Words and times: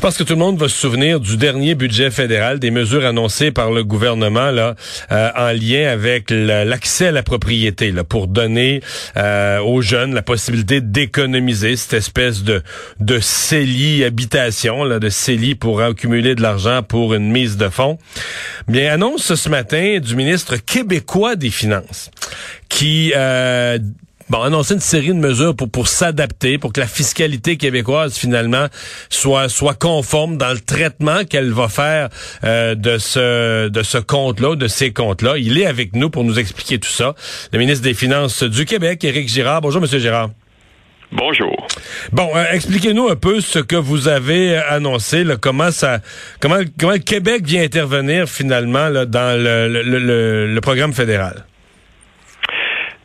Je 0.00 0.06
pense 0.06 0.16
que 0.16 0.22
tout 0.22 0.32
le 0.32 0.38
monde 0.38 0.56
va 0.56 0.66
se 0.70 0.78
souvenir 0.78 1.20
du 1.20 1.36
dernier 1.36 1.74
budget 1.74 2.10
fédéral, 2.10 2.58
des 2.58 2.70
mesures 2.70 3.04
annoncées 3.04 3.50
par 3.50 3.70
le 3.70 3.84
gouvernement 3.84 4.50
là, 4.50 4.74
euh, 5.12 5.28
en 5.36 5.52
lien 5.52 5.90
avec 5.90 6.30
l'accès 6.30 7.08
à 7.08 7.12
la 7.12 7.22
propriété, 7.22 7.92
là, 7.92 8.02
pour 8.02 8.26
donner 8.26 8.80
euh, 9.18 9.58
aux 9.60 9.82
jeunes 9.82 10.14
la 10.14 10.22
possibilité 10.22 10.80
d'économiser 10.80 11.76
cette 11.76 11.92
espèce 11.92 12.44
de 12.44 12.62
de 12.98 13.18
CELI 13.20 14.02
habitation, 14.04 14.84
là, 14.84 15.00
de 15.00 15.10
CELI 15.10 15.54
pour 15.54 15.82
accumuler 15.82 16.34
de 16.34 16.40
l'argent 16.40 16.82
pour 16.82 17.12
une 17.12 17.30
mise 17.30 17.58
de 17.58 17.68
fonds. 17.68 17.98
Bien, 18.68 18.94
annonce 18.94 19.34
ce 19.34 19.48
matin 19.50 19.98
du 19.98 20.16
ministre 20.16 20.56
québécois 20.56 21.36
des 21.36 21.50
Finances 21.50 22.10
qui 22.70 23.12
euh, 23.14 23.78
bon, 24.30 24.40
annoncer 24.42 24.74
une 24.74 24.80
série 24.80 25.08
de 25.08 25.14
mesures 25.14 25.54
pour, 25.54 25.68
pour 25.68 25.88
s'adapter, 25.88 26.56
pour 26.56 26.72
que 26.72 26.80
la 26.80 26.86
fiscalité 26.86 27.56
québécoise, 27.56 28.16
finalement, 28.16 28.66
soit, 29.10 29.48
soit 29.48 29.74
conforme 29.74 30.38
dans 30.38 30.52
le 30.52 30.60
traitement 30.60 31.24
qu'elle 31.24 31.50
va 31.52 31.68
faire 31.68 32.08
euh, 32.44 32.74
de 32.74 32.96
ce, 32.98 33.68
de 33.68 33.82
ce 33.82 33.98
compte-là, 33.98 34.56
de 34.56 34.68
ces 34.68 34.92
comptes-là. 34.92 35.36
Il 35.36 35.58
est 35.58 35.66
avec 35.66 35.94
nous 35.94 36.08
pour 36.08 36.24
nous 36.24 36.38
expliquer 36.38 36.78
tout 36.78 36.88
ça. 36.88 37.14
Le 37.52 37.58
ministre 37.58 37.84
des 37.84 37.94
Finances 37.94 38.42
du 38.42 38.64
Québec, 38.64 39.04
Éric 39.04 39.28
Girard. 39.28 39.60
Bonjour, 39.60 39.80
Monsieur 39.80 39.98
Girard. 39.98 40.30
Bonjour. 41.12 41.66
Bon, 42.12 42.30
euh, 42.36 42.44
expliquez-nous 42.52 43.08
un 43.08 43.16
peu 43.16 43.40
ce 43.40 43.58
que 43.58 43.74
vous 43.74 44.06
avez 44.06 44.56
annoncé, 44.56 45.24
là, 45.24 45.36
comment 45.36 45.72
ça, 45.72 45.98
comment, 46.38 46.60
comment 46.78 46.92
le 46.92 46.98
Québec 46.98 47.42
vient 47.44 47.64
intervenir 47.64 48.28
finalement 48.28 48.88
là, 48.88 49.06
dans 49.06 49.36
le, 49.36 49.66
le, 49.66 49.82
le, 49.82 50.54
le 50.54 50.60
programme 50.60 50.92
fédéral? 50.92 51.46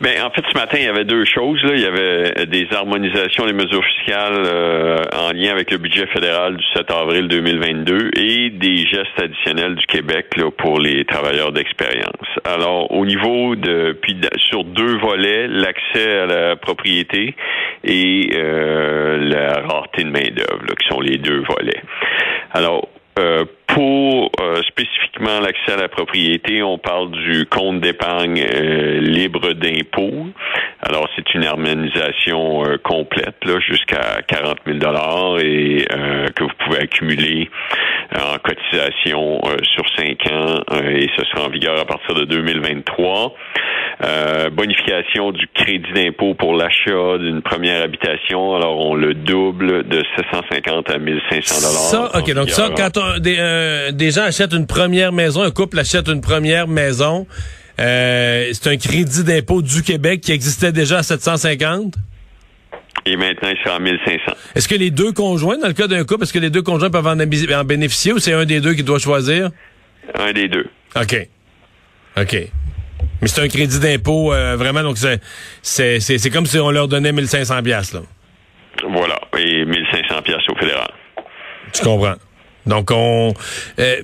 Ben, 0.01 0.21
en 0.23 0.29
fait, 0.29 0.43
ce 0.51 0.57
matin, 0.57 0.77
il 0.77 0.83
y 0.83 0.89
avait 0.89 1.05
deux 1.05 1.23
choses. 1.23 1.63
Là. 1.63 1.71
Il 1.73 1.81
y 1.81 1.85
avait 1.85 2.45
des 2.47 2.67
harmonisations 2.71 3.45
des 3.45 3.53
mesures 3.53 3.83
fiscales 3.83 4.43
euh, 4.45 4.97
en 5.15 5.31
lien 5.31 5.51
avec 5.51 5.71
le 5.71 5.77
budget 5.77 6.05
fédéral 6.07 6.57
du 6.57 6.63
7 6.75 6.91
avril 6.91 7.29
2022 7.29 8.11
et 8.17 8.49
des 8.49 8.85
gestes 8.85 9.17
additionnels 9.17 9.75
du 9.75 9.85
Québec 9.85 10.35
là, 10.35 10.51
pour 10.51 10.79
les 10.79 11.05
travailleurs 11.05 11.53
d'expérience. 11.53 12.27
Alors, 12.43 12.91
au 12.91 13.05
niveau 13.05 13.55
de, 13.55 13.97
puis 14.01 14.19
sur 14.49 14.65
deux 14.65 14.97
volets, 14.97 15.47
l'accès 15.47 16.19
à 16.19 16.25
la 16.25 16.55
propriété 16.57 17.33
et 17.85 18.31
euh, 18.35 19.17
la 19.17 19.61
rareté 19.61 20.03
de 20.03 20.09
main 20.09 20.27
d'œuvre, 20.29 20.75
qui 20.77 20.87
sont 20.89 20.99
les 20.99 21.17
deux 21.17 21.41
volets. 21.47 21.81
Alors, 22.51 22.89
euh, 23.17 23.45
pour 23.67 24.31
euh, 24.41 24.61
spécifiquement 24.63 25.39
l'accès 25.39 25.73
à 25.73 25.77
la 25.77 25.87
propriété, 25.87 26.61
on 26.63 26.77
parle 26.77 27.11
du 27.11 27.45
compte 27.45 27.79
d'épargne 27.79 28.41
euh, 28.41 28.99
libre 28.99 29.53
d'impôt. 29.53 30.27
Alors, 30.81 31.07
c'est 31.15 31.33
une 31.33 31.45
harmonisation 31.45 32.63
complète, 32.83 33.35
là, 33.45 33.59
jusqu'à 33.59 34.21
40 34.27 34.57
000 34.65 34.77
dollars 34.77 35.39
et 35.39 35.85
que 36.35 36.43
vous 36.43 36.51
pouvez 36.59 36.79
accumuler 36.83 37.49
en 38.13 38.37
cotisation 38.37 39.41
sur 39.63 39.83
cinq 39.97 40.27
ans 40.31 40.61
et 40.83 41.09
ce 41.17 41.25
sera 41.25 41.47
en 41.47 41.49
vigueur 41.49 41.79
à 41.79 41.85
partir 41.85 42.13
de 42.13 42.25
2023. 42.25 43.33
Bonification 44.51 45.31
du 45.31 45.47
crédit 45.53 45.91
d'impôt 45.93 46.33
pour 46.33 46.55
l'achat 46.55 47.17
d'une 47.17 47.41
première 47.41 47.83
habitation. 47.83 48.55
Alors, 48.55 48.79
on 48.79 48.95
le 48.95 49.13
double 49.13 49.87
de 49.87 50.03
750 50.17 50.89
à 50.89 50.97
1500 50.97 51.55
dollars. 51.61 52.11
Ça, 52.11 52.19
ok. 52.19 52.33
Donc 52.33 52.49
ça, 52.49 52.69
quand 52.75 52.97
on, 52.97 53.19
des, 53.19 53.37
euh, 53.39 53.91
des 53.91 54.11
gens 54.11 54.23
achètent 54.23 54.53
une 54.53 54.67
première 54.67 55.11
maison, 55.11 55.41
un 55.41 55.51
couple 55.51 55.79
achète 55.79 56.07
une 56.07 56.21
première 56.21 56.67
maison, 56.67 57.27
euh, 57.79 58.49
c'est 58.53 58.69
un 58.69 58.77
crédit 58.77 59.23
d'impôt 59.23 59.61
du 59.61 59.81
Québec 59.83 60.21
qui 60.21 60.31
existait 60.31 60.71
déjà 60.71 60.99
à 60.99 61.03
750? 61.03 61.95
Et 63.07 63.17
maintenant, 63.17 63.49
il 63.49 63.57
sera 63.63 63.75
à 63.75 63.79
1500. 63.79 64.33
Est-ce 64.55 64.67
que 64.67 64.75
les 64.75 64.89
deux 64.89 65.11
conjoints, 65.11 65.57
dans 65.57 65.67
le 65.67 65.73
cas 65.73 65.87
d'un 65.87 66.03
couple, 66.05 66.23
est-ce 66.23 66.33
que 66.33 66.39
les 66.39 66.49
deux 66.49 66.63
conjoints 66.63 66.89
peuvent 66.89 67.05
en, 67.05 67.19
en 67.19 67.63
bénéficier 67.63 68.13
ou 68.13 68.19
c'est 68.19 68.33
un 68.33 68.45
des 68.45 68.61
deux 68.61 68.73
qui 68.73 68.83
doit 68.83 68.99
choisir? 68.99 69.49
Un 70.17 70.31
des 70.31 70.47
deux. 70.47 70.65
OK. 70.95 71.27
OK. 72.17 72.49
Mais 73.21 73.27
c'est 73.27 73.41
un 73.41 73.47
crédit 73.47 73.79
d'impôt, 73.79 74.33
euh, 74.33 74.55
vraiment, 74.55 74.83
donc 74.83 74.97
c'est, 74.97 75.19
c'est, 75.61 75.99
c'est, 75.99 76.29
comme 76.29 76.45
si 76.45 76.59
on 76.59 76.71
leur 76.71 76.87
donnait 76.87 77.11
1500 77.11 77.63
pièces 77.63 77.93
là. 77.93 78.01
Voilà. 78.89 79.19
Et 79.37 79.65
1500 79.65 80.21
pièces 80.21 80.49
au 80.49 80.55
fédéral. 80.55 80.91
Tu 81.73 81.83
comprends. 81.83 82.15
Donc, 82.65 82.91
on... 82.91 83.33
Euh, 83.79 84.01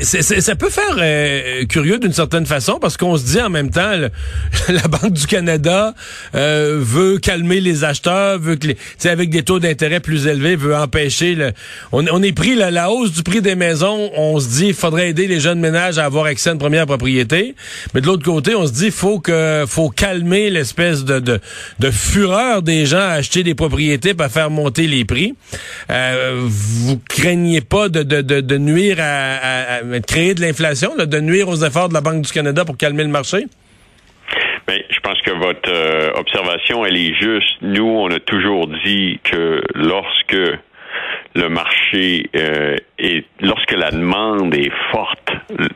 ça 0.00 0.54
peut 0.54 0.70
faire 0.70 0.96
euh, 0.98 1.64
curieux 1.66 1.98
d'une 1.98 2.12
certaine 2.12 2.46
façon 2.46 2.78
parce 2.80 2.96
qu'on 2.96 3.16
se 3.16 3.24
dit 3.24 3.40
en 3.40 3.50
même 3.50 3.70
temps 3.70 3.90
la 4.68 4.82
Banque 4.88 5.12
du 5.12 5.26
Canada 5.26 5.94
euh, 6.34 6.78
veut 6.80 7.18
calmer 7.18 7.60
les 7.60 7.84
acheteurs, 7.84 8.38
veut 8.38 8.56
que 8.56 8.68
les, 8.68 8.76
avec 9.08 9.30
des 9.30 9.42
taux 9.42 9.58
d'intérêt 9.58 10.00
plus 10.00 10.26
élevés, 10.26 10.56
veut 10.56 10.76
empêcher 10.76 11.34
le. 11.34 11.52
On, 11.92 12.22
est 12.22 12.32
pris 12.32 12.54
la, 12.54 12.90
hausse 12.90 13.12
du 13.12 13.22
prix 13.22 13.40
des 13.40 13.54
maisons. 13.54 14.10
On 14.16 14.38
se 14.38 14.48
dit 14.48 14.66
il 14.68 14.74
faudrait 14.74 15.10
aider 15.10 15.26
les 15.26 15.40
jeunes 15.40 15.60
ménages 15.60 15.98
à 15.98 16.04
avoir 16.04 16.26
accès 16.26 16.50
à 16.50 16.52
une 16.52 16.58
première 16.58 16.86
propriété, 16.86 17.54
mais 17.94 18.00
de 18.00 18.06
l'autre 18.06 18.24
côté 18.24 18.54
on 18.54 18.66
se 18.66 18.72
dit 18.72 18.90
faut 18.90 19.18
que 19.18 19.64
faut 19.66 19.90
calmer 19.90 20.50
l'espèce 20.50 21.04
de, 21.04 21.18
de, 21.18 21.40
de 21.78 21.90
fureur 21.90 22.62
des 22.62 22.86
gens 22.86 22.98
à 22.98 23.12
acheter 23.12 23.42
des 23.42 23.54
propriétés 23.54 24.14
pour 24.14 24.26
faire 24.28 24.50
monter 24.50 24.86
les 24.86 25.04
prix. 25.04 25.34
Euh, 25.90 26.42
vous 26.46 27.00
craignez 27.08 27.60
pas 27.60 27.88
de, 27.88 28.02
de, 28.02 28.20
de, 28.22 28.58
nuire 28.58 28.98
à 29.00 29.59
créer 30.06 30.34
de 30.34 30.40
l'inflation, 30.40 30.96
de 30.96 31.20
nuire 31.20 31.48
aux 31.48 31.64
efforts 31.64 31.88
de 31.88 31.94
la 31.94 32.00
Banque 32.00 32.22
du 32.22 32.32
Canada 32.32 32.64
pour 32.64 32.76
calmer 32.76 33.04
le 33.04 33.10
marché? 33.10 33.46
Bien, 34.66 34.78
je 34.88 35.00
pense 35.00 35.20
que 35.22 35.30
votre 35.30 35.68
euh, 35.68 36.10
observation, 36.14 36.84
elle 36.84 36.96
est 36.96 37.14
juste. 37.14 37.56
Nous, 37.62 37.84
on 37.86 38.08
a 38.10 38.20
toujours 38.20 38.68
dit 38.84 39.18
que 39.24 39.62
lorsque 39.74 40.36
le 41.34 41.48
marché 41.48 42.28
euh, 42.36 42.76
et 42.98 43.24
lorsque 43.40 43.72
la 43.72 43.90
demande 43.90 44.54
est 44.54 44.72
forte 44.90 45.30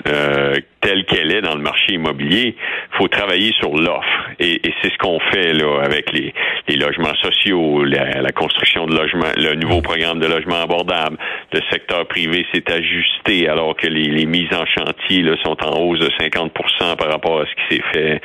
euh, 0.09 0.57
telle 0.85 1.05
qu'elle 1.07 1.35
est 1.35 1.41
dans 1.41 1.55
le 1.55 1.63
marché 1.63 1.95
immobilier, 1.95 2.55
faut 2.99 3.09
travailler 3.09 3.53
sur 3.59 3.75
l'offre 3.75 4.31
et, 4.39 4.61
c'est 4.83 4.93
ce 4.93 4.99
qu'on 4.99 5.19
fait 5.33 5.55
là 5.55 5.81
avec 5.83 6.13
les, 6.13 6.33
logements 6.77 7.15
sociaux, 7.23 7.85
la, 7.85 8.33
construction 8.33 8.87
de 8.87 8.95
logements, 8.95 9.33
le 9.37 9.55
nouveau 9.55 9.81
programme 9.81 10.21
de 10.21 10.27
logement 10.27 10.61
abordable. 10.61 11.17
Le 11.53 11.61
secteur 11.71 12.07
privé 12.07 12.45
s'est 12.53 12.71
ajusté 12.71 13.49
alors 13.49 13.77
que 13.77 13.87
les, 13.87 14.27
mises 14.27 14.53
en 14.53 14.67
chantier 14.67 15.23
là, 15.23 15.37
sont 15.43 15.57
en 15.65 15.81
hausse 15.81 16.01
de 16.01 16.11
50% 16.21 16.97
par 16.97 17.09
rapport 17.09 17.41
à 17.41 17.45
ce 17.47 17.55
qui 17.55 17.77
s'est 17.77 17.85
fait 17.93 18.21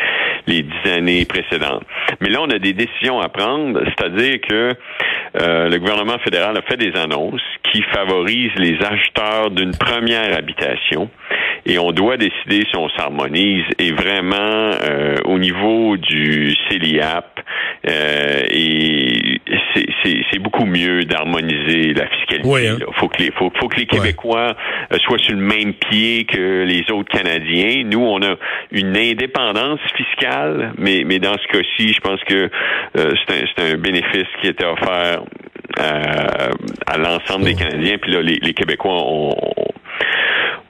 les 0.48 0.64
dix 0.64 0.92
années 0.92 1.26
précédentes. 1.26 1.84
Mais 2.20 2.30
là, 2.30 2.42
on 2.42 2.50
a 2.50 2.60
des 2.60 2.74
décisions 2.74 3.22
à 3.22 3.30
prendre, 3.30 3.80
c'est-à-dire 3.86 4.42
que 4.42 4.76
euh, 5.40 5.70
le 5.70 5.78
gouvernement 5.78 6.18
fédéral 6.20 6.58
a 6.58 6.62
fait 6.64 6.78
des 6.78 6.98
annonces 7.00 7.42
qui 7.72 7.82
favorisent 7.84 8.56
les 8.58 8.78
acheteurs 8.82 9.52
d'une 9.52 9.76
première 9.78 10.36
habitation 10.38 11.10
et 11.66 11.80
on 11.80 11.92
doit 11.92 12.18
décider 12.18 12.66
si 12.70 12.76
on 12.76 12.90
s'harmonise 12.90 13.66
et 13.78 13.92
vraiment 13.92 14.72
euh, 14.82 15.16
au 15.26 15.40
niveau 15.40 15.98
du 15.98 16.56
CELIAP 16.70 17.40
euh, 17.88 18.44
et 18.50 19.40
c'est 20.04 20.40
beaucoup 20.40 20.66
mieux 20.66 21.06
d'harmoniser 21.06 21.94
la 21.94 22.08
fiscalité. 22.08 22.48
Il 22.48 22.68
hein. 22.68 22.78
faut 23.00 23.08
que 23.08 23.22
les 23.22 23.32
faut, 23.32 23.52
faut 23.60 23.68
que 23.68 23.78
les 23.78 23.86
Québécois 23.86 24.56
euh, 24.92 24.98
soient 25.00 25.18
sur 25.20 25.36
le 25.36 25.42
même 25.42 25.74
pied 25.74 26.26
que 26.26 26.64
les 26.64 26.90
autres 26.92 27.10
Canadiens. 27.10 27.84
Nous, 27.86 28.00
on 28.00 28.22
a 28.22 28.36
une 28.72 28.96
indépendance 28.98 29.80
fiscale, 29.96 30.74
mais 30.78 31.04
mais 31.06 31.20
dans 31.20 31.38
ce 31.38 31.48
cas-ci, 31.48 31.94
je 31.94 32.00
pense 32.00 32.22
que 32.26 32.50
euh, 32.98 33.14
c'est 33.28 33.62
un, 33.62 33.74
un 33.74 33.78
bénéfice 33.78 34.28
qui 34.42 34.48
était 34.48 34.66
offert 34.66 35.24
euh, 35.80 36.50
à 36.88 36.98
l'ensemble 36.98 37.46
des 37.46 37.56
Canadiens. 37.56 37.98
Puis 38.02 38.12
là, 38.12 38.22
les, 38.22 38.40
les 38.42 38.54
Québécois 38.54 38.94
ont, 38.94 39.36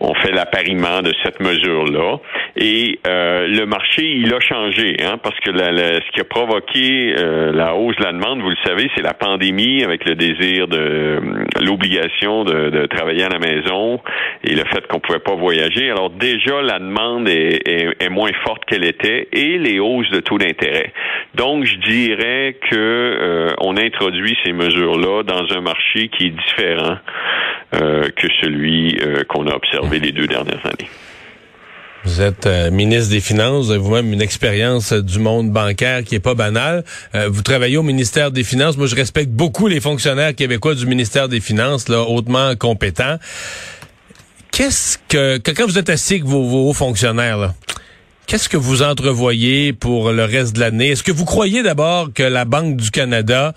on 0.10 0.16
fait 0.16 0.32
l'appariement 0.32 1.02
de 1.04 1.14
cette 1.24 1.40
mesure-là. 1.40 2.18
Et 2.58 3.00
euh, 3.06 3.48
le 3.48 3.66
marché, 3.66 4.04
il 4.04 4.34
a 4.34 4.40
changé, 4.40 4.98
hein, 5.04 5.20
parce 5.22 5.40
que 5.42 5.52
ce 5.52 6.12
qui 6.12 6.20
a 6.20 6.24
provoqué 6.24 7.14
euh, 7.16 7.52
la 7.52 7.76
hausse 7.76 7.96
de 7.98 8.04
la 8.04 8.12
demande, 8.12 8.42
vous 8.42 8.50
le 8.50 8.58
savez, 8.66 8.90
c'est 8.96 9.04
la 9.04 9.14
pandémie 9.14 9.84
avec 9.84 10.06
le 10.06 10.16
désir 10.16 10.68
de 10.68 10.78
euh, 10.80 11.20
l'obligation 11.62 12.44
de, 12.44 12.88
travailler 12.88 13.24
à 13.24 13.30
la 13.30 13.40
maison 13.40 14.00
et 14.44 14.56
le 14.56 14.64
fait 14.66 14.88
qu'on 14.88 15.00
pouvait 15.00 15.20
pas 15.20 15.36
voyager. 15.36 15.92
Alors 15.92 16.10
déjà, 16.10 16.62
la 16.64 16.80
demande 16.80 17.30
est, 17.30 17.62
est 18.00 18.10
moins 18.10 18.32
forte 18.44 18.66
qu'elle 18.66 18.86
était 18.86 19.28
et 19.32 19.60
les 19.60 19.80
hausses 19.80 20.10
de 20.10 20.22
taux 20.22 20.40
d'intérêt. 20.40 20.92
Donc, 21.36 21.66
je 21.66 21.76
dirais 21.76 22.56
que 22.70 23.54
on 23.62 23.78
introduit 23.78 24.36
ces 24.44 24.54
mesures-là 24.54 25.24
dans 25.24 25.56
un 25.56 25.62
marché 25.62 26.08
qui 26.08 26.28
est 26.28 26.30
différent 26.30 26.98
euh, 26.98 27.49
que 27.72 28.28
celui 28.42 28.98
euh, 29.02 29.24
qu'on 29.28 29.48
a 29.48 29.56
observé 29.56 30.00
les 30.00 30.12
deux 30.12 30.28
dernières 30.28 30.66
années. 30.66 30.90
Vous 32.06 32.22
êtes 32.22 32.46
euh, 32.46 32.72
ministre 32.72 33.12
des 33.12 33.20
Finances, 33.20 33.66
vous 33.66 33.72
avez 33.72 33.80
vous-même 33.80 34.14
une 34.14 34.22
expérience 34.22 34.94
du 34.94 35.20
monde 35.20 35.52
bancaire 35.52 36.04
qui 36.04 36.16
est 36.16 36.22
pas 36.22 36.34
banale. 36.34 36.84
vous 37.14 37.42
travaillez 37.42 37.78
au 37.78 37.84
ministère 37.84 38.32
des 38.32 38.44
Finances. 38.44 38.78
Moi, 38.78 38.88
je 38.88 38.96
respecte 38.96 39.32
beaucoup 39.32 39.68
les 39.68 39.82
fonctionnaires 39.82 40.34
québécois 40.34 40.76
du 40.76 40.86
ministère 40.86 41.28
des 41.28 41.42
Finances, 41.42 41.90
là, 41.90 42.02
hautement 42.02 42.56
compétents. 42.56 43.18
Qu'est-ce 44.52 44.98
que, 45.08 45.38
quand 45.38 45.66
vous 45.66 45.78
êtes 45.78 45.90
assis 45.90 46.16
avec 46.16 46.26
vos, 46.26 46.44
vos 46.44 46.70
hauts 46.70 46.74
fonctionnaires, 46.74 47.38
là, 47.38 47.54
Qu'est-ce 48.30 48.48
que 48.48 48.58
vous 48.58 48.84
entrevoyez 48.84 49.74
pour 49.74 50.12
le 50.12 50.24
reste 50.24 50.56
de 50.56 50.60
l'année? 50.60 50.90
Est-ce 50.90 51.02
que 51.02 51.12
vous 51.12 51.26
croyez 51.26 51.64
d'abord 51.64 52.14
que 52.14 52.22
la 52.22 52.46
Banque 52.46 52.76
du 52.76 52.92
Canada 52.92 53.56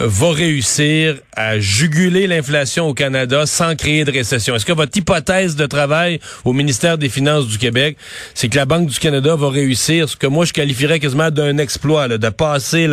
euh, 0.00 0.06
va 0.06 0.32
réussir 0.32 1.16
à 1.36 1.58
juguler 1.58 2.26
l'inflation 2.26 2.88
au 2.88 2.94
Canada 2.94 3.44
sans 3.44 3.76
créer 3.76 4.06
de 4.06 4.10
récession? 4.10 4.54
Est-ce 4.54 4.64
que 4.64 4.72
votre 4.72 4.96
hypothèse 4.96 5.56
de 5.56 5.66
travail 5.66 6.20
au 6.46 6.54
ministère 6.54 6.96
des 6.96 7.10
Finances 7.10 7.48
du 7.48 7.58
Québec, 7.58 7.98
c'est 8.32 8.48
que 8.48 8.56
la 8.56 8.64
Banque 8.64 8.86
du 8.86 8.98
Canada 8.98 9.36
va 9.36 9.50
réussir 9.50 10.08
ce 10.08 10.16
que 10.16 10.26
moi 10.26 10.46
je 10.46 10.54
qualifierais 10.54 11.00
quasiment 11.00 11.30
d'un 11.30 11.58
exploit, 11.58 12.08
de 12.08 12.28
passer, 12.30 12.88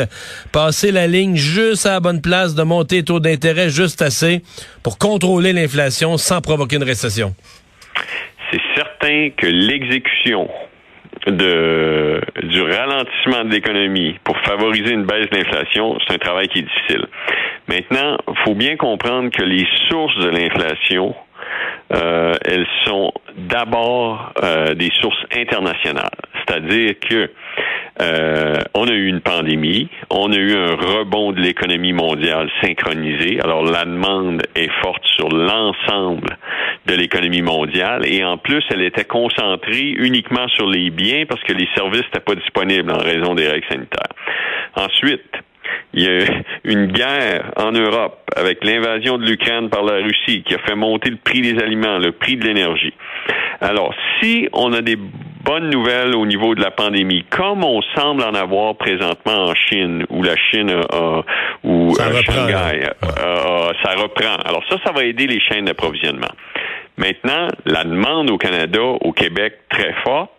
passer 0.52 0.92
la 0.92 1.08
ligne 1.08 1.38
juste 1.38 1.86
à 1.86 1.92
la 1.92 2.00
bonne 2.02 2.20
place, 2.20 2.56
de 2.56 2.64
monter 2.64 2.98
les 2.98 3.04
taux 3.06 3.22
d'intérêt 3.22 3.70
juste 3.70 4.02
assez 4.02 4.42
pour 4.84 4.98
contrôler 4.98 5.54
l'inflation 5.54 6.18
sans 6.18 6.42
provoquer 6.42 6.76
une 6.76 6.84
récession? 6.84 7.34
C'est 8.52 8.60
certain 8.76 9.30
que 9.38 9.48
l'exécution 9.48 10.50
de, 11.28 12.22
du 12.44 12.62
ralentissement 12.62 13.44
de 13.44 13.52
l'économie 13.52 14.18
pour 14.24 14.38
favoriser 14.40 14.94
une 14.94 15.06
baisse 15.06 15.30
de 15.30 15.38
l'inflation, 15.38 15.98
c'est 16.08 16.16
un 16.16 16.18
travail 16.18 16.48
qui 16.48 16.60
est 16.60 16.64
difficile. 16.64 17.06
Maintenant, 17.68 18.18
il 18.28 18.38
faut 18.44 18.56
bien 18.56 18.76
comprendre 18.76 19.30
que 19.30 19.44
les 19.44 19.68
sources 19.90 20.18
de 20.18 20.30
l'inflation, 20.30 21.16
euh, 21.94 22.34
elles 22.46 22.68
sont 22.86 23.12
d'abord 23.38 24.34
euh, 24.44 24.74
des 24.74 24.90
sources 25.00 25.24
internationales. 25.36 26.10
C'est-à-dire 26.40 26.96
que 27.00 27.30
euh, 28.02 28.58
on 28.74 28.88
a 28.88 28.92
eu 28.92 29.08
une 29.08 29.22
pandémie, 29.22 29.90
on 30.10 30.32
a 30.32 30.36
eu 30.36 30.56
un 30.56 30.76
rebond 30.76 31.34
de 31.34 31.42
l'économie 31.42 31.94
mondiale 31.94 32.50
synchronisé. 32.62 33.40
Alors 33.44 33.64
la 33.64 33.86
demande 33.86 34.42
est 34.56 34.72
forte 34.82 35.06
sur 35.06 35.30
l'ensemble 35.30 36.38
de 36.86 36.96
l'économie 36.96 37.42
mondiale 37.42 38.06
et 38.06 38.24
en 38.24 38.38
plus 38.38 38.64
elle 38.72 38.82
était 38.82 39.06
concentrée 39.06 39.94
uniquement 39.98 40.48
sur 40.50 40.68
les 40.68 40.90
biens 40.90 41.26
parce 41.28 41.42
que 41.44 41.54
les 41.54 41.68
services 41.76 42.04
n'étaient 42.06 42.20
pas 42.20 42.36
disponibles 42.36 42.92
en 42.92 42.98
raison 42.98 43.36
des 43.36 43.48
règles 43.48 43.68
sanitaires. 43.70 44.14
Ensuite, 44.76 45.30
il 45.94 46.04
y 46.04 46.08
a 46.08 46.26
une 46.64 46.88
guerre 46.88 47.52
en 47.58 47.72
Europe 47.72 48.30
avec 48.36 48.64
l'invasion 48.64 49.18
de 49.18 49.26
l'Ukraine 49.26 49.70
par 49.70 49.84
la 49.84 49.96
Russie 50.04 50.44
qui 50.44 50.56
a 50.56 50.60
fait 50.60 50.76
monter 50.76 51.10
le 51.10 51.18
prix 51.18 51.42
des 51.42 51.62
aliments, 51.62 51.98
le 51.98 52.14
prix 52.14 52.38
de 52.38 52.46
l'énergie. 52.46 52.94
Alors, 53.60 53.94
si 54.20 54.48
on 54.54 54.74
a 54.74 54.82
des 54.82 54.96
bonnes 54.96 55.70
nouvelles 55.70 56.16
au 56.16 56.26
niveau 56.26 56.56
de 56.56 56.62
la 56.62 56.72
pandémie, 56.72 57.26
comme 57.30 57.64
on 57.64 57.82
semble 57.96 58.24
en 58.24 58.34
avoir 58.34 58.76
présentement 58.76 59.50
en 59.50 59.54
Chine, 59.54 60.06
où 60.10 60.24
la 60.24 60.36
Chine 60.36 60.72
a, 60.72 61.22
ou 61.64 61.94
ça 61.94 62.06
reprend, 62.06 62.34
Shanghai, 62.34 62.88
ça 63.84 63.92
reprend. 63.98 64.36
Alors 64.46 64.64
ça, 64.70 64.78
ça 64.84 64.92
va 64.92 65.04
aider 65.04 65.28
les 65.28 65.40
chaînes 65.40 65.66
d'approvisionnement. 65.66 66.32
Maintenant, 66.98 67.48
la 67.66 67.84
demande 67.84 68.30
au 68.30 68.38
Canada, 68.38 68.82
au 68.82 69.12
Québec, 69.12 69.60
très 69.70 69.94
forte. 70.04 70.32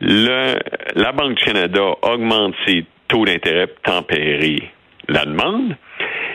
La 0.00 1.12
Banque 1.12 1.34
du 1.34 1.44
Canada 1.44 1.82
augmente 2.02 2.54
ses 2.66 2.84
taux 3.08 3.24
d'intérêt 3.24 3.68
pour 3.68 3.80
tempérer 3.82 4.70
la 5.08 5.24
demande. 5.24 5.76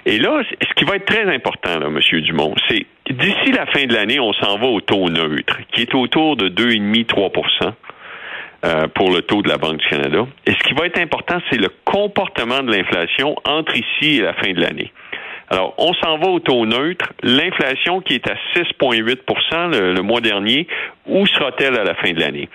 Et 0.05 0.19
là, 0.19 0.41
ce 0.61 0.73
qui 0.75 0.85
va 0.85 0.95
être 0.95 1.05
très 1.05 1.33
important, 1.33 1.81
M. 1.81 1.99
Dumont, 2.21 2.55
c'est 2.69 2.85
d'ici 3.09 3.51
la 3.51 3.65
fin 3.65 3.85
de 3.85 3.93
l'année, 3.93 4.19
on 4.19 4.31
s'en 4.33 4.57
va 4.57 4.67
au 4.67 4.79
taux 4.79 5.09
neutre, 5.09 5.57
qui 5.73 5.81
est 5.81 5.93
autour 5.93 6.37
de 6.37 6.49
2,5-3% 6.49 7.73
euh, 8.65 8.87
pour 8.87 9.11
le 9.11 9.21
taux 9.21 9.41
de 9.41 9.49
la 9.49 9.57
Banque 9.57 9.77
du 9.77 9.87
Canada. 9.87 10.25
Et 10.45 10.51
ce 10.51 10.67
qui 10.67 10.73
va 10.73 10.85
être 10.85 10.99
important, 10.99 11.39
c'est 11.49 11.59
le 11.59 11.69
comportement 11.83 12.63
de 12.63 12.71
l'inflation 12.71 13.35
entre 13.45 13.75
ici 13.75 14.17
et 14.17 14.21
la 14.21 14.33
fin 14.33 14.53
de 14.53 14.61
l'année. 14.61 14.91
Alors, 15.49 15.73
on 15.77 15.93
s'en 15.93 16.17
va 16.17 16.27
au 16.27 16.39
taux 16.39 16.65
neutre. 16.65 17.05
L'inflation 17.23 18.01
qui 18.01 18.15
est 18.15 18.27
à 18.27 18.35
6,8 18.55 19.71
le, 19.71 19.93
le 19.93 20.01
mois 20.01 20.21
dernier, 20.21 20.67
où 21.05 21.25
sera-t-elle 21.25 21.77
à 21.77 21.83
la 21.83 21.95
fin 21.95 22.11
de 22.11 22.19
l'année? 22.19 22.49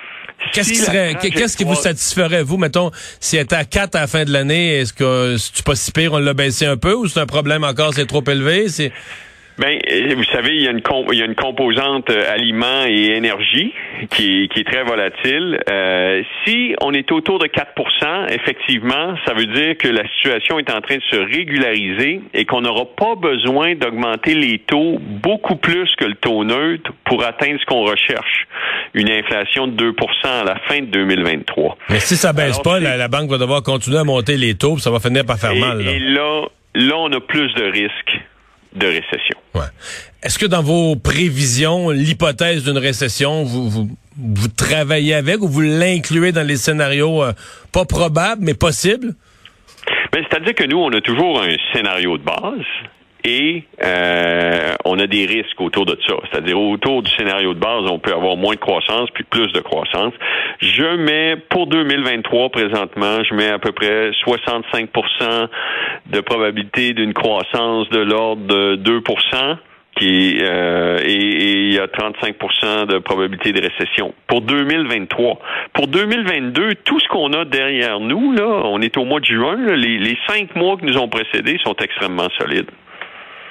Qu'est-ce 0.53 0.71
qui 0.71 0.77
serait, 0.77 1.15
qu'est-ce 1.15 1.56
qui 1.56 1.65
vous 1.65 1.75
satisferait, 1.75 2.43
vous, 2.43 2.56
mettons, 2.56 2.91
si 3.21 3.37
elle 3.37 3.44
était 3.44 3.56
à 3.56 3.65
4 3.65 3.94
à 3.94 4.00
la 4.00 4.06
fin 4.06 4.25
de 4.25 4.33
l'année, 4.33 4.79
est-ce 4.79 4.93
que 4.93 5.37
c'est 5.39 5.65
pas 5.65 5.77
si 5.77 5.93
pire, 5.93 6.15
on 6.15 6.19
l'a 6.19 6.35
baissé 6.35 6.67
un 6.67 6.77
peu, 6.77 6.94
ou 6.94 7.06
c'est 7.06 7.21
un 7.21 7.27
problème 7.27 7.65
encore, 7.65 7.94
c'est 7.94 8.06
trop 8.06 8.25
élevé? 8.29 8.69
C'est... 8.69 8.93
Ben, 9.58 9.78
euh, 9.90 10.14
vous 10.16 10.25
savez, 10.25 10.54
il 10.54 10.62
y 10.62 10.69
a 10.69 10.70
une, 10.70 10.82
il 11.12 11.19
y 11.19 11.22
a 11.22 11.26
une 11.26 11.34
composante 11.34 12.08
euh, 12.10 12.32
aliment 12.32 12.84
et 12.87 13.16
énergie 13.16 13.72
qui 14.10 14.44
est, 14.44 14.49
qui 14.49 14.60
est 14.60 14.64
très 14.64 14.82
volatile. 14.82 15.60
Euh, 15.70 16.22
si 16.44 16.75
on 16.81 16.93
est 16.93 17.12
autour 17.12 17.38
de 17.38 17.46
4% 17.46 18.32
effectivement, 18.32 19.14
ça 19.26 19.34
veut 19.34 19.46
dire 19.46 19.76
que 19.76 19.88
la 19.88 20.08
situation 20.16 20.58
est 20.58 20.70
en 20.70 20.81
train 20.81 20.96
de 20.96 21.02
se 21.10 21.16
régulariser 21.16 22.20
et 22.32 22.44
qu'on 22.46 22.62
n'aura 22.62 22.87
pas 22.96 23.14
besoin 23.14 23.75
d'augmenter 23.75 24.34
les 24.34 24.58
taux 24.58 24.99
beaucoup 25.00 25.56
plus 25.56 25.94
que 25.96 26.06
le 26.06 26.14
taux 26.14 26.44
neutre 26.44 26.90
pour 27.04 27.22
atteindre 27.25 27.60
ce 27.60 27.66
qu'on 27.66 27.84
recherche, 27.84 28.46
une 28.94 29.10
inflation 29.10 29.66
de 29.66 29.90
2% 29.90 29.94
à 30.25 30.44
la 30.44 30.56
fin 30.66 30.81
de 30.81 30.87
2023. 30.87 31.76
Mais 31.90 32.00
si 32.00 32.16
ça 32.16 32.32
baisse 32.32 32.58
pas, 32.60 32.81
la, 32.81 32.96
la, 32.96 33.08
banque 33.08 33.31
va 33.31 33.38
devoir 33.38 33.62
continuer 33.62 33.99
à 33.99 34.04
monter 34.04 34.38
les 34.38 34.54
taux, 34.54 34.78
ça 34.78 34.90
va 34.90 34.99
finir 34.99 35.26
par 35.26 35.38
faire 35.38 35.52
et, 35.52 35.60
mal. 35.60 35.82
Là. 35.82 35.93
Et 35.93 35.99
là, 35.99 36.46
là, 36.75 36.94
on 36.96 37.12
a 37.12 37.20
plus 37.20 37.52
de 37.54 37.64
risques 37.64 38.22
de 38.75 38.87
récession. 38.87 39.37
Ouais. 39.55 39.67
Est-ce 40.23 40.39
que 40.39 40.47
dans 40.47 40.63
vos 40.63 40.97
prévisions, 40.97 41.91
l'hypothèse 41.91 42.65
d'une 42.65 42.79
récession, 42.79 43.45
vous, 43.45 43.69
vous, 43.69 43.89
vous, 44.17 44.49
travaillez 44.49 45.15
avec 45.15 45.41
ou 45.41 45.49
vous 45.49 45.61
l'incluez 45.61 46.33
dans 46.33 46.47
les 46.47 46.57
scénarios 46.57 47.23
euh, 47.23 47.33
pas 47.73 47.85
probables, 47.85 48.43
mais 48.43 48.55
possibles? 48.55 49.15
Ben, 50.13 50.25
C'est-à-dire 50.31 50.55
que 50.55 50.65
nous, 50.65 50.79
on 50.79 50.91
a 50.91 51.01
toujours 51.01 51.43
un 51.43 51.57
scénario 51.73 52.19
de 52.19 52.23
base 52.23 52.65
et 53.25 53.65
euh, 53.83 54.75
on 54.85 54.99
a 54.99 55.07
des 55.07 55.27
risques 55.27 55.61
autour 55.61 55.87
de 55.87 55.97
ça. 56.07 56.15
C'est-à-dire 56.31 56.59
autour 56.59 57.03
du 57.03 57.11
scénario 57.13 57.55
de 57.55 57.59
base, 57.59 57.85
on 57.91 57.99
peut 57.99 58.13
avoir 58.13 58.37
moins 58.37 58.55
de 58.55 58.61
croissance 58.61 59.11
puis 59.15 59.25
plus 59.25 59.53
de 59.53 59.61
croissance. 59.61 60.13
Je 60.62 60.97
mets 60.97 61.37
pour 61.50 61.67
2023 61.67 62.50
présentement, 62.50 63.25
je 63.25 63.35
mets 63.35 63.49
à 63.49 63.59
peu 63.59 63.73
près 63.73 64.11
65% 64.11 65.49
de 66.06 66.20
probabilité 66.20 66.93
d'une 66.94 67.12
croissance 67.12 67.88
de 67.88 67.99
l'ordre 67.99 68.47
de 68.47 68.76
2 68.76 69.00
qui 69.97 70.38
euh, 70.41 71.00
et, 71.05 71.12
et, 71.12 71.53
il 71.64 71.75
y 71.75 71.81
a 71.81 71.87
35% 71.87 72.87
de 72.87 72.99
probabilité 72.99 73.53
de 73.53 73.61
récession 73.61 74.14
pour 74.29 74.41
2023. 74.43 75.41
Pour 75.73 75.88
2022, 75.88 76.76
tout 76.85 77.00
ce 77.00 77.09
qu'on 77.09 77.32
a 77.32 77.44
derrière 77.44 77.99
nous 77.99 78.32
là, 78.32 78.62
on 78.64 78.81
est 78.81 78.97
au 78.97 79.05
mois 79.05 79.19
de 79.19 79.26
juin, 79.26 79.56
là, 79.56 79.75
les, 79.75 79.99
les 79.99 80.17
cinq 80.29 80.55
mois 80.55 80.76
qui 80.76 80.85
nous 80.85 80.97
ont 80.97 81.09
précédés 81.09 81.59
sont 81.64 81.75
extrêmement 81.75 82.29
solides. 82.38 82.70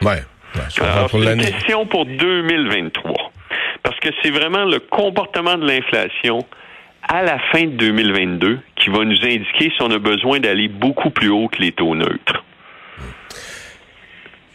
Ouais. 0.01 0.21
ouais 0.55 0.61
Alors, 0.81 1.09
c'est 1.09 1.17
une 1.17 1.41
question 1.41 1.85
pour 1.85 2.05
2023. 2.05 3.31
Parce 3.83 3.99
que 3.99 4.09
c'est 4.23 4.31
vraiment 4.31 4.63
le 4.63 4.79
comportement 4.79 5.57
de 5.57 5.67
l'inflation 5.67 6.45
à 7.11 7.23
la 7.23 7.37
fin 7.51 7.65
de 7.65 7.75
2022 7.75 8.59
qui 8.77 8.89
va 8.89 9.03
nous 9.03 9.17
indiquer 9.21 9.69
si 9.75 9.81
on 9.81 9.91
a 9.91 9.99
besoin 9.99 10.39
d'aller 10.39 10.69
beaucoup 10.69 11.09
plus 11.09 11.29
haut 11.29 11.49
que 11.49 11.61
les 11.61 11.73
taux 11.73 11.93
neutres. 11.93 12.45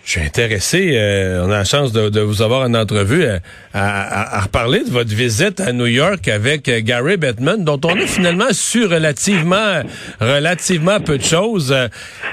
Je 0.05 0.13
suis 0.13 0.21
intéressé, 0.21 0.93
euh, 0.95 1.45
on 1.45 1.51
a 1.51 1.59
la 1.59 1.65
chance 1.65 1.93
de, 1.93 2.09
de, 2.09 2.21
vous 2.21 2.41
avoir 2.41 2.63
en 2.63 2.73
entrevue, 2.75 3.25
euh, 3.25 3.39
à, 3.75 4.01
à, 4.01 4.37
à, 4.37 4.41
reparler 4.41 4.85
de 4.85 4.91
votre 4.91 5.13
visite 5.13 5.61
à 5.61 5.73
New 5.73 5.87
York 5.87 6.29
avec 6.29 6.69
euh, 6.69 6.81
Gary 6.81 7.17
Bettman, 7.17 7.63
dont 7.65 7.81
on 7.85 7.99
a 7.99 8.07
finalement 8.07 8.47
su 8.53 8.87
relativement 8.87 9.83
relativement 10.21 11.01
peu 11.01 11.19
de 11.19 11.25
choses. 11.25 11.77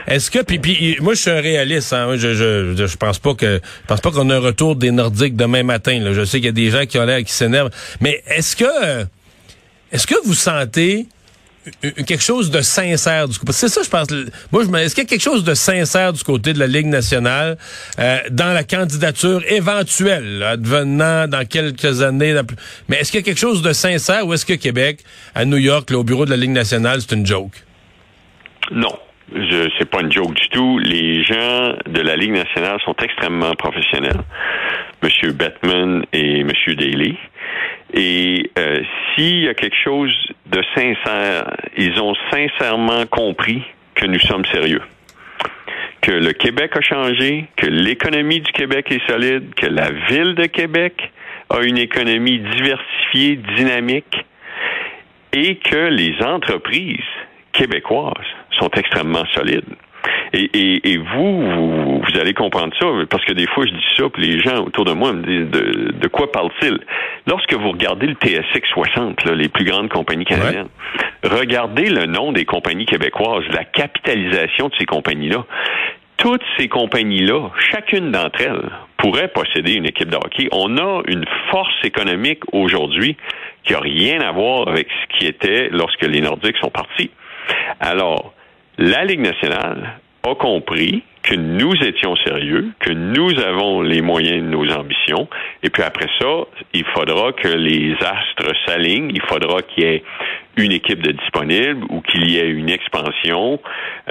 Est-ce 0.08 0.30
que 0.32 0.39
puis, 0.44 0.60
puis 0.60 0.98
moi 1.01 1.15
je 1.15 1.22
suis 1.22 1.32
un 1.32 1.42
réaliste, 1.42 1.92
hein, 1.92 2.15
je, 2.15 2.36
je, 2.36 2.75
je, 2.77 2.96
pense 2.96 3.18
pas 3.18 3.34
que 3.34 3.56
je 3.56 3.88
pense 3.88 4.01
pas 4.01 4.12
qu'on 4.12 4.30
a 4.30 4.36
un 4.36 4.39
retour 4.39 4.75
des 4.75 4.92
Nordiques 4.92 5.36
demain 5.36 5.63
matin. 5.63 6.00
Là. 6.00 6.13
Je 6.13 6.24
sais 6.24 6.38
qu'il 6.38 6.46
y 6.46 6.50
a 6.50 6.51
des 6.51 6.70
gens 6.70 6.86
qui 6.86 7.00
ont 7.00 7.06
l'air 7.06 7.24
qui 7.24 7.34
s'énervent, 7.34 7.72
mais 8.00 8.22
est-ce 8.27 8.56
que 8.56 9.08
est-ce 9.94 10.08
que 10.08 10.16
vous 10.26 10.34
sentez 10.34 11.08
quelque 11.82 12.22
chose 12.22 12.52
de 12.52 12.62
sincère 12.62 13.28
du 13.28 13.38
côté. 13.40 13.54
C'est 13.54 13.70
ça, 13.70 13.82
je 13.84 13.90
pense. 13.90 14.08
Moi, 14.52 14.64
je 14.64 14.70
me, 14.70 14.80
est-ce 14.80 14.96
qu'il 14.96 15.04
y 15.04 15.08
a 15.08 15.10
quelque 15.10 15.22
chose 15.22 15.44
de 15.44 15.54
sincère 15.54 16.14
du 16.14 16.24
côté 16.24 16.54
de 16.54 16.60
la 16.60 16.68
Ligue 16.68 16.88
nationale 16.88 17.58
euh, 18.00 18.18
dans 18.32 18.54
la 18.54 18.64
candidature 18.64 19.42
éventuelle, 19.48 20.44
advenant 20.44 21.28
dans 21.28 21.46
quelques 21.46 22.02
années? 22.02 22.36
mais 22.90 22.98
est-ce 22.98 23.12
qu'il 23.12 23.22
y 23.22 23.24
a 23.24 23.26
quelque 23.26 23.40
chose 23.40 23.62
de 23.62 23.74
sincère 23.74 24.28
ou 24.28 24.34
est-ce 24.34 24.46
que 24.46 24.54
Québec, 24.54 25.00
à 25.36 25.46
New 25.46 25.58
York, 25.58 25.90
là, 25.90 26.00
au 26.00 26.04
bureau 26.04 26.26
de 26.26 26.32
la 26.32 26.38
Ligue 26.38 26.52
nationale, 26.52 27.00
c'est 27.02 27.16
une 27.16 27.26
joke? 27.26 27.54
Non. 28.72 28.98
Je, 29.34 29.70
c'est 29.80 29.90
pas 29.90 30.02
une 30.02 30.12
joke 30.12 30.34
du 30.34 30.48
tout. 30.50 30.80
Les 30.80 31.24
gens 31.24 31.76
de 31.88 32.02
la 32.02 32.16
Ligue 32.16 32.34
nationale 32.34 32.78
sont 32.84 32.96
extrêmement 33.02 33.56
professionnels. 33.56 34.22
Monsieur 35.02 35.32
Bettman 35.32 36.06
et 36.14 36.44
Monsieur 36.44 36.76
Daly. 36.76 37.18
Et 37.93 38.51
euh, 38.57 38.81
s'il 39.15 39.43
y 39.43 39.48
a 39.48 39.53
quelque 39.53 39.77
chose 39.83 40.13
de 40.48 40.62
sincère, 40.75 41.55
ils 41.77 42.00
ont 42.00 42.15
sincèrement 42.31 43.05
compris 43.05 43.62
que 43.95 44.05
nous 44.05 44.19
sommes 44.19 44.45
sérieux. 44.45 44.81
Que 46.01 46.12
le 46.12 46.33
Québec 46.33 46.72
a 46.75 46.81
changé, 46.81 47.45
que 47.55 47.67
l'économie 47.67 48.41
du 48.41 48.51
Québec 48.51 48.91
est 48.91 49.07
solide, 49.10 49.53
que 49.55 49.67
la 49.67 49.91
ville 50.10 50.36
de 50.36 50.48
Québec 50.48 51.12
a 51.50 51.62
une 51.62 51.77
économie 51.77 52.39
diversifiée, 52.39 53.38
dynamique, 53.57 54.25
et 55.31 55.57
que 55.57 55.88
les 55.89 56.22
entreprises 56.24 56.98
québécoises 57.53 58.13
sont 58.60 58.69
extrêmement 58.72 59.25
solides. 59.33 59.75
Et, 60.36 60.98
vous, 60.98 62.02
vous, 62.02 62.20
allez 62.20 62.34
comprendre 62.34 62.74
ça, 62.80 62.88
parce 63.08 63.24
que 63.24 63.34
des 63.34 63.46
fois, 63.46 63.68
je 63.68 63.72
dis 63.72 63.86
ça, 63.96 64.10
puis 64.10 64.25
les 64.25 64.40
gens 64.40 64.63
autour 64.63 64.84
de 64.84 64.94
moi 64.94 65.13
me 65.13 65.22
disent 65.22 65.52
de, 65.52 66.08
quoi 66.08 66.32
parle-t-il? 66.32 66.80
Lorsque 67.28 67.54
vous 67.54 67.70
regardez 67.70 68.08
le 68.08 68.16
TSX 68.16 68.68
60, 68.74 69.25
les 69.25 69.48
plus 69.48 69.63
grandes 69.63 69.90
compagnies 69.90 70.25
canadiennes, 70.25 70.70
regardez 71.24 71.88
le 71.88 72.08
nom 72.08 72.32
des 72.32 72.46
compagnies 72.46 72.88
québécoises, 72.88 73.44
la 73.52 73.63
capitalisation 73.63 74.70
de 74.70 74.74
ces 74.80 74.86
compagnies-là. 74.86 75.46
Toutes 76.18 76.44
ces 76.58 76.68
compagnies-là, 76.68 77.50
chacune 77.72 78.12
d'entre 78.12 78.42
elles, 78.42 78.70
pourrait 78.98 79.28
posséder 79.28 79.74
une 79.74 79.86
équipe 79.86 80.10
de 80.10 80.16
hockey. 80.16 80.48
On 80.52 80.78
a 80.78 81.04
une 81.08 81.25
force 81.52 81.75
économique 81.84 82.42
aujourd'hui 82.54 83.18
qui 83.66 83.74
n'a 83.74 83.80
rien 83.80 84.22
à 84.22 84.32
voir 84.32 84.68
avec 84.68 84.88
ce 84.90 85.18
qui 85.18 85.28
était 85.28 85.70
lorsque 85.72 86.06
les 86.06 86.22
Nordiques 86.22 86.58
sont 86.58 86.72
partis. 86.72 87.12
Alors, 87.80 88.34
la 88.78 89.06
Ligue 89.06 89.20
nationale 89.20 90.00
a 90.25 90.36
compris 90.36 91.03
que 91.22 91.36
nous 91.36 91.74
étions 91.84 92.15
sérieux, 92.18 92.72
que 92.80 92.92
nous 92.92 93.39
avons 93.39 93.82
les 93.82 94.01
moyens 94.01 94.42
de 94.44 94.50
nos 94.50 94.72
ambitions, 94.72 95.27
et 95.63 95.70
puis 95.70 95.84
après 95.84 96.08
ça, 96.20 96.46
il 96.74 96.86
faudra 96.94 97.34
que 97.34 97.48
les 97.48 97.94
astres 97.94 98.53
s'alignent, 98.65 99.12
il 99.13 99.22
faudra 99.24 99.62
qu'il 99.62 99.84
y 99.84 99.88
ait 99.88 100.03
une 100.57 100.72
équipe 100.72 101.01
de 101.01 101.12
disponible 101.12 101.83
ou 101.89 102.01
qu'il 102.01 102.29
y 102.29 102.38
ait 102.38 102.50
une 102.50 102.69
expansion. 102.69 103.60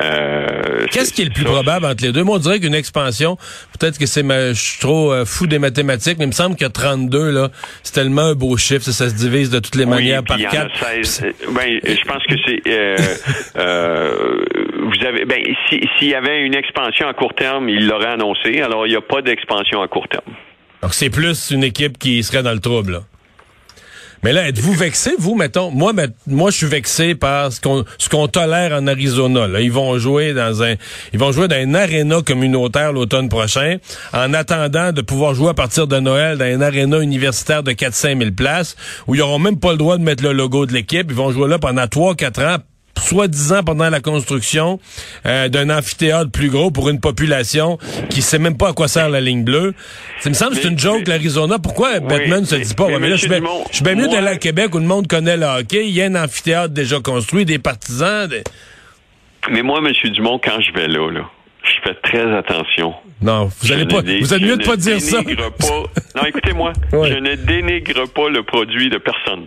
Euh, 0.03 0.87
Qu'est-ce 0.91 1.13
qui 1.13 1.23
est 1.23 1.27
le 1.27 1.31
plus 1.31 1.45
probable 1.45 1.87
entre 1.87 2.05
les 2.05 2.13
deux? 2.13 2.25
Moi, 2.25 2.37
on 2.37 2.41
dirait 2.41 2.61
qu'une 2.61 2.75
expansion, 2.75 3.37
peut-être 3.79 3.99
que 3.99 4.07
c'est 4.07 4.23
je 4.23 4.55
suis 4.55 4.81
trop 4.81 5.13
euh, 5.13 5.25
fou 5.25 5.47
des 5.47 5.59
mathématiques, 5.59 6.19
mais 6.19 6.25
il 6.25 6.29
me 6.29 6.33
semble 6.33 6.57
que 6.57 6.65
32, 6.65 7.31
là, 7.31 7.49
c'est 7.83 7.93
tellement 7.93 8.23
un 8.23 8.35
beau 8.35 8.57
chiffre, 8.57 8.85
ça, 8.85 9.09
se 9.09 9.15
divise 9.15 9.51
de 9.51 9.59
toutes 9.59 9.77
les 9.77 9.87
manières 9.87 10.25
par 10.25 10.39
quatre. 10.39 10.71
Ben, 10.81 11.81
je 11.85 12.05
pense 12.05 12.23
que 12.25 12.35
c'est 12.47 12.63
euh, 12.67 12.97
euh, 13.57 14.45
vous 14.83 15.07
avez 15.07 15.25
ben 15.25 15.43
s'il 15.69 16.09
y 16.09 16.15
avait 16.15 16.43
une 16.43 16.55
expansion 16.55 17.09
à 17.09 17.15
court 17.15 17.35
terme, 17.35 17.69
il 17.69 17.87
l'aurait 17.87 18.13
annoncé. 18.13 18.63
Alors 18.63 18.87
il 18.87 18.91
n'y 18.91 18.97
a 18.97 19.01
pas 19.01 19.23
d'expansion 19.23 19.83
à 19.83 19.89
court 19.89 20.09
terme. 20.09 20.35
Donc 20.83 20.95
c'est 20.95 21.11
plus 21.11 21.51
une 21.51 21.65
équipe 21.65 21.99
qui 21.99 22.23
serait 22.23 22.43
dans 22.43 22.53
le 22.53 22.61
trouble. 22.61 22.93
Là. 22.93 23.01
Mais 24.23 24.33
là, 24.33 24.47
êtes-vous 24.47 24.73
vexé, 24.73 25.13
vous, 25.19 25.35
mettons? 25.35 25.73
Moi, 25.73 25.93
moi, 26.29 26.51
je 26.53 26.57
suis 26.57 26.67
vexé 26.67 27.17
par 27.17 27.53
ce 27.53 27.61
qu'on, 27.61 27.85
ce 27.99 28.09
tolère 28.29 28.73
en 28.73 28.87
Arizona. 28.87 29.49
Là, 29.49 29.61
ils 29.61 29.73
vont 29.73 29.99
jouer 29.99 30.33
dans 30.33 30.63
un, 30.63 30.77
ils 31.13 31.19
vont 31.19 31.33
jouer 31.33 31.49
dans 31.49 31.57
un 31.57 31.75
aréna 31.75 32.23
communautaire 32.23 32.93
l'automne 32.93 33.29
prochain, 33.29 33.79
en 34.13 34.33
attendant 34.33 34.93
de 34.93 35.03
pouvoir 35.03 35.35
jouer 35.35 35.49
à 35.49 35.55
partir 35.55 35.89
de 35.89 35.99
Noël 35.99 36.39
dans 36.39 36.45
un 36.45 36.61
aréna 36.61 36.99
universitaire 36.99 37.65
de 37.65 37.73
4-5 37.73 38.19
000 38.19 38.31
places, 38.31 38.77
où 39.09 39.17
ils 39.17 39.19
n'auront 39.19 39.41
même 39.41 39.59
pas 39.59 39.73
le 39.73 39.79
droit 39.79 39.99
de 39.99 40.05
mettre 40.05 40.23
le 40.23 40.33
logo 40.33 40.67
de 40.67 40.73
l'équipe. 40.73 41.07
Ils 41.11 41.17
vont 41.17 41.33
jouer 41.33 41.49
là 41.49 41.59
pendant 41.59 41.85
3-4 41.85 42.55
ans 42.55 42.59
soi-disant 42.99 43.63
pendant 43.63 43.91
la 43.91 44.01
construction 44.01 44.79
euh, 45.27 45.49
d'un 45.49 45.71
amphithéâtre 45.71 46.31
plus 46.31 46.49
gros 46.49 46.71
pour 46.71 46.89
une 46.89 47.01
population 47.01 47.79
qui 48.11 48.23
sait 48.23 48.39
même 48.39 48.57
pas 48.57 48.71
à 48.71 48.73
quoi 48.73 48.89
sert 48.89 49.09
la 49.09 49.21
ligne 49.21 49.45
bleue. 49.45 49.75
Ça 50.21 50.29
me 50.29 50.35
semble 50.35 50.57
que 50.57 50.63
c'est 50.63 50.69
une 50.69 50.79
joke, 50.79 51.09
l'Arizona. 51.09 51.59
Pourquoi 51.59 52.01
Batman 52.01 52.41
ne 52.41 52.47
se 52.47 52.57
dit 52.57 52.75
pas, 52.75 52.89
mais, 52.99 53.09
là, 53.09 53.17
je 53.17 53.27
suis 53.73 53.85
bien 53.85 53.95
mieux 53.95 54.09
d'aller 54.09 54.29
à 54.29 54.37
Québec 54.37 54.75
où 54.75 54.79
le 54.79 54.87
monde 54.87 55.07
connaît 55.07 55.37
le 55.37 55.47
hockey. 55.47 55.87
Il 55.87 55.93
y 55.93 56.03
a 56.03 56.07
un 56.07 56.15
amphithéâtre 56.15 56.75
déjà 56.75 57.01
construit, 57.01 57.45
des 57.45 57.59
partisans. 57.59 58.31
Mais 59.51 59.63
moi, 59.63 59.81
M. 59.85 59.93
Dumont, 60.13 60.39
quand 60.43 60.61
je 60.61 60.73
vais 60.73 60.89
là, 60.89 61.11
là 61.11 61.31
je 61.63 61.89
fais 61.89 61.95
très 61.95 62.37
attention. 62.37 62.95
Non, 63.21 63.49
vous 63.61 63.73
allez 63.73 63.87
pas. 63.87 64.01
vous 64.03 64.35
êtes 64.35 64.43
mieux 64.43 64.57
de 64.57 64.65
pas 64.65 64.77
dire 64.77 65.01
ça. 65.01 65.19
non, 65.23 66.25
écoutez-moi. 66.27 66.73
Je 66.93 67.19
ne 67.19 67.35
dénigre 67.37 68.09
pas 68.09 68.29
le 68.29 68.43
produit 68.43 68.91
de 68.91 68.99
personne. 68.99 69.47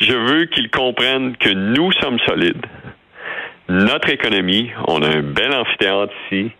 Je 0.00 0.12
veux 0.12 0.44
qu'ils 0.46 0.70
comprennent 0.70 1.36
que 1.36 1.50
nous 1.50 1.90
sommes 1.92 2.18
solides. 2.20 2.64
Notre 3.68 4.10
économie, 4.10 4.70
on 4.86 5.02
a 5.02 5.08
un 5.08 5.22
bel 5.22 5.52
amphithéâtre 5.52 6.14
ici. 6.30 6.50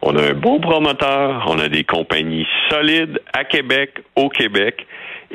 On 0.00 0.16
a 0.16 0.22
un 0.30 0.34
bon 0.34 0.60
promoteur, 0.60 1.46
on 1.48 1.58
a 1.58 1.68
des 1.68 1.84
compagnies 1.84 2.46
solides 2.70 3.20
à 3.32 3.44
Québec, 3.44 4.00
au 4.16 4.28
Québec. 4.28 4.86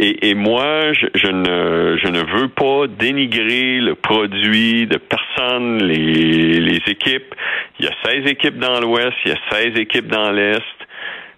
Et, 0.02 0.34
moi, 0.34 0.94
je, 0.94 1.28
ne, 1.28 1.98
je 1.98 2.08
ne 2.08 2.20
veux 2.20 2.48
pas 2.48 2.88
dénigrer 2.88 3.82
le 3.82 3.96
produit 3.96 4.88
de 4.88 4.98
personne, 4.98 5.84
les, 5.84 6.62
les 6.62 6.82
équipes. 6.88 7.36
Il 7.80 7.86
y 7.86 7.88
a 7.90 7.94
16 8.06 8.28
équipes 8.28 8.60
dans 8.60 8.80
l'Ouest, 8.80 9.14
il 9.26 9.32
y 9.32 9.34
a 9.34 9.40
16 9.52 9.78
équipes 9.78 10.08
dans 10.08 10.32
l'Est. 10.32 10.62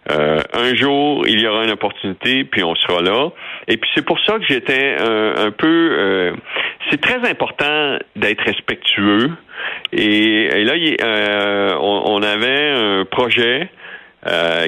Euh, 0.09 0.39
un 0.53 0.73
jour, 0.73 1.27
il 1.27 1.39
y 1.39 1.47
aura 1.47 1.63
une 1.63 1.71
opportunité, 1.71 2.43
puis 2.43 2.63
on 2.63 2.73
sera 2.75 3.01
là. 3.01 3.29
Et 3.67 3.77
puis 3.77 3.89
c'est 3.93 4.03
pour 4.03 4.19
ça 4.21 4.39
que 4.39 4.45
j'étais 4.47 4.95
un, 4.99 5.51
peu. 5.51 5.67
Euh, 5.67 6.33
c'est 6.89 6.99
très 6.99 7.29
important 7.29 7.99
d'être 8.15 8.43
respectueux. 8.43 9.31
Et, 9.93 10.63
là, 10.63 10.73
euh, 10.73 11.75
on, 11.79 12.21
avait 12.23 12.71
un 12.71 13.05
projet 13.05 13.69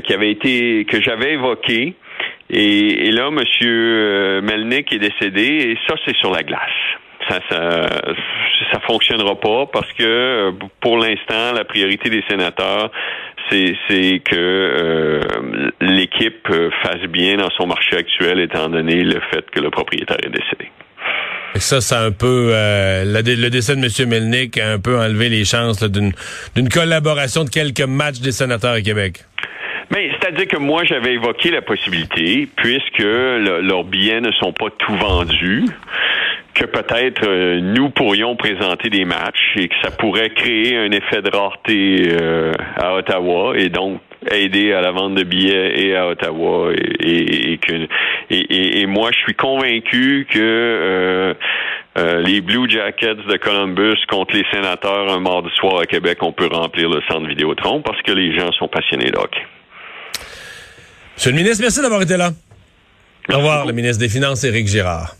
qui 0.04 0.14
avait 0.14 0.32
été 0.32 0.86
que 0.86 1.02
j'avais 1.02 1.34
évoqué. 1.34 1.96
Et, 2.52 3.12
là, 3.12 3.32
Monsieur 3.32 4.42
Melnick 4.42 4.94
est 4.94 5.00
décédé, 5.00 5.72
et 5.72 5.78
ça, 5.88 5.96
c'est 6.06 6.16
sur 6.18 6.32
la 6.32 6.44
glace. 6.44 6.60
Ça, 7.28 7.40
ça, 7.50 7.88
ça 8.72 8.80
fonctionnera 8.82 9.36
pas 9.36 9.66
parce 9.72 9.92
que 9.94 10.52
pour 10.82 10.98
l'instant, 10.98 11.54
la 11.56 11.64
priorité 11.64 12.10
des 12.10 12.24
sénateurs, 12.30 12.92
c'est 13.50 14.22
que 14.26 14.34
euh, 16.50 16.70
fasse 16.84 17.04
bien 17.10 17.38
dans 17.38 17.50
son 17.52 17.68
marché 17.68 17.96
actuel, 17.98 18.40
étant 18.40 18.70
donné 18.70 19.04
le 19.04 19.20
fait 19.32 19.50
que 19.52 19.60
le 19.60 19.70
propriétaire 19.70 20.18
est 20.24 20.30
décédé. 20.30 20.70
Et 21.56 21.60
ça, 21.60 21.82
c'est 21.82 21.96
un 21.96 22.12
peu 22.12 22.50
euh, 22.52 23.04
le 23.06 23.50
décès 23.50 23.76
de 23.76 23.82
M. 23.82 24.10
Melnick 24.10 24.58
a 24.58 24.72
un 24.72 24.80
peu 24.80 24.98
enlevé 24.98 25.30
les 25.30 25.46
chances 25.46 25.84
d'une 25.84 26.70
collaboration 26.70 27.44
de 27.44 27.50
quelques 27.50 27.88
matchs 27.88 28.20
des 28.20 28.32
sénateurs 28.32 28.74
à 28.74 28.82
Québec. 28.82 29.20
Mais 29.92 30.10
c'est-à-dire 30.12 30.48
que 30.48 30.58
moi, 30.58 30.84
j'avais 30.86 31.14
évoqué 31.14 31.52
la 31.52 31.62
possibilité, 31.62 32.48
puisque 32.56 33.04
leurs 33.04 33.84
billets 33.84 34.22
ne 34.22 34.32
sont 34.32 34.54
pas 34.54 34.70
tout 34.80 34.96
vendus, 34.96 35.66
que 36.54 36.66
peut-être 36.66 37.28
euh, 37.28 37.60
nous 37.62 37.90
pourrions 37.90 38.36
présenter 38.36 38.90
des 38.90 39.06
matchs 39.06 39.56
et 39.56 39.68
que 39.68 39.76
ça 39.84 39.92
pourrait 39.92 40.30
créer 40.30 40.78
un 40.78 40.92
effet 40.92 41.22
de 41.22 41.36
rareté 41.36 42.10
euh, 42.12 42.52
à 42.78 42.96
Ottawa 42.96 43.54
et 43.58 43.70
donc 43.70 44.00
aider 44.32 44.74
à 44.74 44.82
la 44.82 44.92
vente 44.92 45.16
de 45.16 45.24
billets 45.24 45.80
et 45.80 45.96
à 45.96 46.08
Ottawa 46.08 46.72
et, 47.00 47.58
que 47.58 47.88
et, 48.30 48.86
moi 48.86 49.12
je 49.12 49.18
suis 49.20 49.34
convaincu 49.34 50.28
que 50.30 51.36
euh, 51.98 52.22
les 52.22 52.42
Blue 52.42 52.70
Jackets 52.70 53.16
de 53.16 53.38
Columbus 53.38 53.98
contre 54.10 54.36
les 54.36 54.46
sénateurs 54.52 55.12
un 55.12 55.20
mardi 55.20 55.50
soir 55.60 55.82
à 55.82 55.86
Québec, 55.86 56.20
on 56.22 56.32
peut 56.32 56.50
remplir 56.52 56.90
le 56.90 57.02
centre 57.08 57.28
Vidéotron 57.28 57.82
parce 57.82 58.02
que 58.02 58.12
les 58.12 58.38
gens 58.38 58.52
sont 58.54 58.68
passionnés 58.68 59.12
de 59.12 59.18
hockey. 59.18 59.42
Monsieur 61.16 61.32
le 61.32 61.38
ministre, 61.38 61.62
merci 61.62 61.82
d'avoir 61.82 62.02
été 62.02 62.18
là. 62.18 62.32
Au 63.32 63.38
revoir, 63.38 63.66
le 63.66 63.74
ministre 63.74 64.00
des 64.00 64.10
Finances, 64.10 64.44
Éric 64.44 64.68
Girard. 64.68 65.16